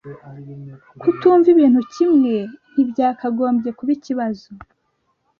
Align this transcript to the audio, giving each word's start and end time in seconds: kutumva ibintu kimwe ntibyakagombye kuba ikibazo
kutumva 0.99 1.47
ibintu 1.53 1.81
kimwe 1.93 2.33
ntibyakagombye 2.71 3.69
kuba 3.77 3.91
ikibazo 3.97 4.47